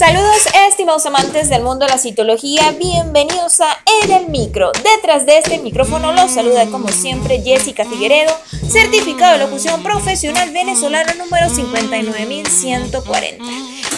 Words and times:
Saludos 0.00 0.48
estimados 0.66 1.04
amantes 1.04 1.50
del 1.50 1.62
mundo 1.62 1.84
de 1.84 1.92
la 1.92 1.98
citología, 1.98 2.70
bienvenidos 2.70 3.60
a 3.60 3.76
En 4.02 4.10
el 4.10 4.28
Micro. 4.28 4.72
Detrás 4.72 5.26
de 5.26 5.36
este 5.36 5.58
micrófono 5.58 6.14
los 6.14 6.30
saluda 6.30 6.64
como 6.70 6.88
siempre 6.88 7.42
Jessica 7.42 7.84
Figueredo, 7.84 8.34
certificado 8.66 9.34
de 9.34 9.44
locución 9.44 9.82
profesional 9.82 10.52
venezolano 10.52 11.12
número 11.22 11.50
59140. 11.50 13.44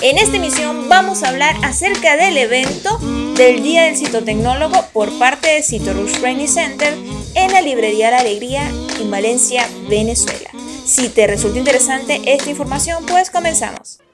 En 0.00 0.16
esta 0.16 0.36
emisión 0.38 0.88
vamos 0.88 1.22
a 1.22 1.28
hablar 1.28 1.54
acerca 1.62 2.16
del 2.16 2.38
evento 2.38 2.96
del 3.36 3.62
Día 3.62 3.82
del 3.82 3.98
Citotecnólogo 3.98 4.82
por 4.94 5.12
parte 5.18 5.48
de 5.50 5.62
Citorush 5.62 6.18
Training 6.18 6.48
Center 6.48 6.96
en 7.34 7.52
la 7.52 7.60
librería 7.60 8.10
La 8.10 8.20
Alegría 8.20 8.66
en 8.98 9.10
Valencia, 9.10 9.68
Venezuela. 9.86 10.48
Si 10.86 11.10
te 11.10 11.26
resulta 11.26 11.58
interesante 11.58 12.22
esta 12.24 12.48
información, 12.48 13.04
pues 13.04 13.28
comenzamos. 13.28 13.98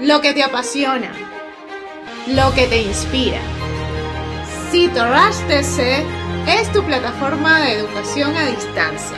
lo 0.00 0.20
que 0.20 0.32
te 0.32 0.42
apasiona, 0.42 1.12
lo 2.28 2.54
que 2.54 2.66
te 2.66 2.82
inspira. 2.82 3.40
CitoRush 4.70 5.46
TC 5.48 6.04
es 6.46 6.72
tu 6.72 6.84
plataforma 6.84 7.60
de 7.62 7.72
educación 7.72 8.36
a 8.36 8.46
distancia, 8.46 9.16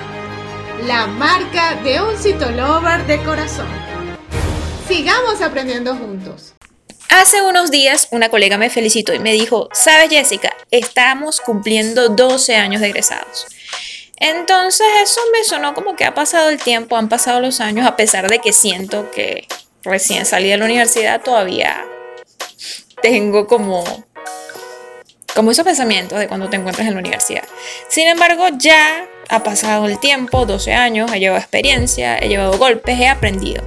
la 0.87 1.07
marca 1.07 1.75
de 1.83 2.01
un 2.01 2.17
citolover 2.17 3.07
de 3.07 3.23
corazón. 3.23 3.69
Sigamos 4.89 5.43
aprendiendo 5.43 5.95
juntos. 5.95 6.55
Hace 7.11 7.43
unos 7.43 7.71
días 7.71 8.09
una 8.13 8.31
colega 8.31 8.57
me 8.57 8.71
felicitó 8.71 9.13
y 9.13 9.19
me 9.19 9.33
dijo, 9.33 9.69
sabes 9.73 10.09
Jessica, 10.09 10.57
estamos 10.71 11.41
cumpliendo 11.41 12.09
12 12.09 12.57
años 12.57 12.81
de 12.81 12.89
egresados. 12.89 13.47
Entonces 14.17 14.87
eso 15.03 15.21
me 15.33 15.45
sonó 15.45 15.75
como 15.75 15.97
que 15.97 16.05
ha 16.05 16.15
pasado 16.15 16.49
el 16.49 16.59
tiempo, 16.59 16.97
han 16.97 17.09
pasado 17.09 17.41
los 17.41 17.61
años, 17.61 17.87
a 17.87 17.97
pesar 17.97 18.31
de 18.31 18.39
que 18.39 18.53
siento 18.53 19.11
que 19.11 19.47
recién 19.83 20.27
salí 20.27 20.49
de 20.49 20.57
la 20.57 20.65
universidad, 20.65 21.23
todavía 21.23 21.85
tengo 23.03 23.47
como, 23.47 23.85
como 25.35 25.51
esos 25.51 25.65
pensamientos 25.65 26.19
de 26.19 26.29
cuando 26.29 26.49
te 26.49 26.57
encuentras 26.57 26.87
en 26.87 26.95
la 26.95 27.01
universidad. 27.01 27.45
Sin 27.89 28.07
embargo, 28.07 28.47
ya 28.59 29.07
ha 29.29 29.43
pasado 29.43 29.87
el 29.87 29.99
tiempo, 29.99 30.45
12 30.45 30.73
años, 30.73 31.11
he 31.13 31.21
llevado 31.21 31.41
experiencia, 31.41 32.19
he 32.19 32.29
llevado 32.29 32.59
golpes, 32.59 32.99
he 32.99 33.09
aprendido. 33.09 33.63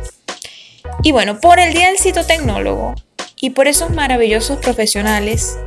Y 1.02 1.12
bueno, 1.12 1.40
por 1.40 1.60
el 1.60 1.74
Día 1.74 1.88
del 1.88 1.98
Citotecnólogo 1.98 2.96
y 3.38 3.52
por 3.52 3.68
esos 3.68 3.90
maravillosos 3.90 4.60
profesionales 4.60 5.58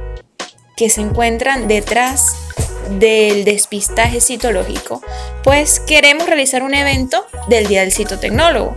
que 0.76 0.90
se 0.90 1.00
encuentran 1.00 1.68
detrás 1.68 2.45
del 2.90 3.44
despistaje 3.44 4.20
citológico, 4.20 5.02
pues 5.42 5.80
queremos 5.80 6.26
realizar 6.26 6.62
un 6.62 6.74
evento 6.74 7.26
del 7.48 7.66
Día 7.66 7.80
del 7.80 7.92
Citotecnólogo. 7.92 8.76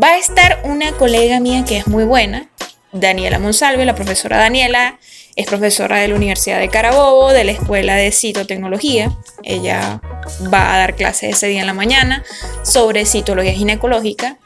Va 0.00 0.08
a 0.12 0.18
estar 0.18 0.60
una 0.64 0.92
colega 0.92 1.40
mía 1.40 1.64
que 1.64 1.78
es 1.78 1.86
muy 1.86 2.04
buena, 2.04 2.48
Daniela 2.92 3.38
Monsalve, 3.38 3.84
la 3.84 3.94
profesora 3.94 4.38
Daniela, 4.38 4.98
es 5.36 5.46
profesora 5.46 5.98
de 5.98 6.08
la 6.08 6.16
Universidad 6.16 6.58
de 6.58 6.68
Carabobo, 6.68 7.32
de 7.32 7.44
la 7.44 7.52
Escuela 7.52 7.94
de 7.96 8.10
Citotecnología. 8.12 9.16
Ella 9.42 10.00
va 10.52 10.74
a 10.74 10.78
dar 10.78 10.96
clases 10.96 11.34
ese 11.34 11.48
día 11.48 11.60
en 11.60 11.66
la 11.66 11.74
mañana 11.74 12.24
sobre 12.62 13.06
citología 13.06 13.52
ginecológica. 13.52 14.38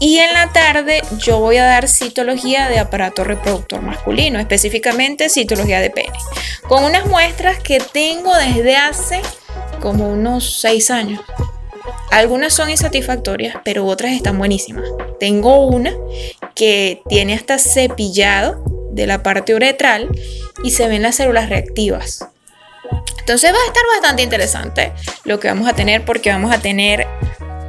Y 0.00 0.18
en 0.18 0.32
la 0.34 0.52
tarde 0.52 1.02
yo 1.18 1.38
voy 1.40 1.56
a 1.56 1.64
dar 1.64 1.88
citología 1.88 2.68
de 2.68 2.78
aparato 2.78 3.24
reproductor 3.24 3.82
masculino, 3.82 4.38
específicamente 4.38 5.28
citología 5.28 5.80
de 5.80 5.90
pene, 5.90 6.18
con 6.68 6.84
unas 6.84 7.06
muestras 7.06 7.58
que 7.58 7.80
tengo 7.80 8.34
desde 8.36 8.76
hace 8.76 9.20
como 9.80 10.08
unos 10.08 10.60
seis 10.60 10.90
años. 10.90 11.20
Algunas 12.10 12.54
son 12.54 12.70
insatisfactorias, 12.70 13.56
pero 13.64 13.84
otras 13.84 14.12
están 14.12 14.38
buenísimas. 14.38 14.84
Tengo 15.20 15.66
una 15.66 15.92
que 16.54 17.02
tiene 17.08 17.34
hasta 17.34 17.58
cepillado 17.58 18.64
de 18.92 19.06
la 19.06 19.22
parte 19.22 19.54
uretral 19.54 20.08
y 20.64 20.70
se 20.70 20.88
ven 20.88 21.02
las 21.02 21.16
células 21.16 21.48
reactivas. 21.48 22.26
Entonces 23.28 23.52
va 23.52 23.58
a 23.62 23.66
estar 23.66 23.82
bastante 23.92 24.22
interesante 24.22 24.94
lo 25.24 25.38
que 25.38 25.48
vamos 25.48 25.68
a 25.68 25.74
tener 25.74 26.02
porque 26.02 26.30
vamos 26.30 26.50
a 26.50 26.60
tener 26.60 27.06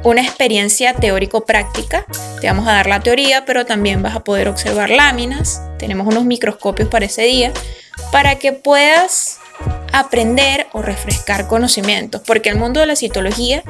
una 0.02 0.22
experiencia 0.22 0.94
teórico-práctica. 0.94 2.06
Te 2.40 2.46
vamos 2.46 2.66
a 2.66 2.72
dar 2.72 2.86
la 2.86 3.00
teoría, 3.00 3.44
pero 3.44 3.66
también 3.66 4.02
vas 4.02 4.16
a 4.16 4.20
poder 4.20 4.48
observar 4.48 4.88
láminas. 4.88 5.60
Tenemos 5.78 6.06
unos 6.06 6.24
microscopios 6.24 6.88
para 6.88 7.04
ese 7.04 7.24
día 7.24 7.52
para 8.10 8.36
que 8.36 8.54
puedas 8.54 9.38
aprender 9.92 10.66
o 10.72 10.80
refrescar 10.80 11.46
conocimientos, 11.46 12.22
porque 12.24 12.48
el 12.48 12.56
mundo 12.56 12.80
de 12.80 12.86
la 12.86 12.96
citología 12.96 13.62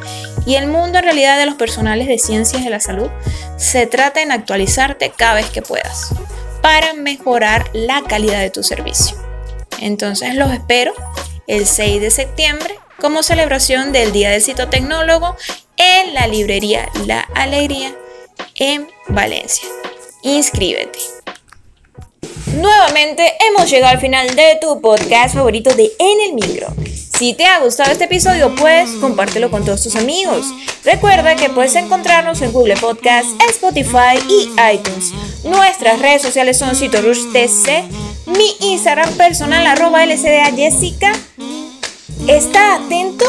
y 0.46 0.54
el 0.54 0.68
mundo 0.68 0.98
en 0.98 1.04
realidad 1.04 1.40
de 1.40 1.46
los 1.46 1.56
personales 1.56 2.06
de 2.06 2.20
ciencias 2.20 2.62
de 2.62 2.70
la 2.70 2.78
salud 2.78 3.10
se 3.56 3.88
trata 3.88 4.22
en 4.22 4.30
actualizarte 4.30 5.10
cada 5.10 5.34
vez 5.34 5.50
que 5.50 5.60
puedas 5.60 6.14
para 6.62 6.92
mejorar 6.92 7.68
la 7.72 8.00
calidad 8.08 8.38
de 8.38 8.50
tu 8.50 8.62
servicio. 8.62 9.16
Entonces 9.80 10.36
los 10.36 10.52
espero 10.52 10.94
el 11.50 11.66
6 11.66 12.00
de 12.00 12.10
septiembre 12.10 12.78
como 13.00 13.22
celebración 13.24 13.92
del 13.92 14.12
Día 14.12 14.30
del 14.30 14.40
Citotecnólogo 14.40 15.36
en 15.76 16.14
la 16.14 16.28
librería 16.28 16.88
La 17.06 17.20
Alegría 17.34 17.94
en 18.54 18.88
Valencia. 19.08 19.68
Inscríbete. 20.22 20.98
Nuevamente 22.54 23.32
hemos 23.48 23.68
llegado 23.68 23.92
al 23.92 24.00
final 24.00 24.34
de 24.36 24.58
tu 24.60 24.80
podcast 24.80 25.34
favorito 25.34 25.74
de 25.74 25.90
En 25.98 26.20
el 26.20 26.34
Micro. 26.34 26.68
Si 26.84 27.34
te 27.34 27.44
ha 27.46 27.58
gustado 27.58 27.90
este 27.90 28.04
episodio, 28.04 28.54
pues 28.54 28.90
compártelo 29.00 29.50
con 29.50 29.64
todos 29.64 29.82
tus 29.82 29.96
amigos. 29.96 30.46
Recuerda 30.84 31.36
que 31.36 31.50
puedes 31.50 31.74
encontrarnos 31.74 32.40
en 32.42 32.52
Google 32.52 32.76
Podcast, 32.76 33.28
Spotify 33.50 34.18
y 34.28 34.50
iTunes. 34.72 35.12
Nuestras 35.44 35.98
redes 35.98 36.22
sociales 36.22 36.56
son 36.56 36.76
CitoRushTC, 36.76 37.84
mi 38.26 38.56
Instagram 38.60 39.12
personal 39.16 39.66
arroba 39.66 40.04
LCDA 40.04 40.52
Jessica. 40.54 41.12
Está 42.28 42.76
atento 42.76 43.24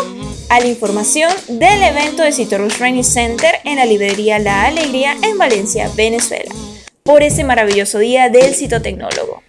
a 0.50 0.60
la 0.60 0.68
información 0.68 1.32
del 1.48 1.82
evento 1.84 2.24
de 2.24 2.32
Citorush 2.32 2.78
Training 2.78 3.04
Center 3.04 3.56
en 3.64 3.78
la 3.78 3.86
librería 3.86 4.40
La 4.40 4.66
Alegría 4.66 5.16
en 5.24 5.38
Valencia, 5.38 5.90
Venezuela 5.96 6.54
por 7.04 7.24
ese 7.24 7.44
maravilloso 7.44 8.00
día 8.00 8.30
del 8.30 8.54
citotecnólogo. 8.54 9.44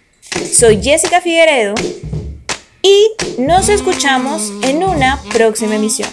Soy 0.51 0.81
Jessica 0.81 1.21
Figueredo 1.21 1.75
y 2.81 3.11
nos 3.37 3.69
escuchamos 3.69 4.51
en 4.63 4.83
una 4.83 5.21
próxima 5.31 5.75
emisión. 5.75 6.09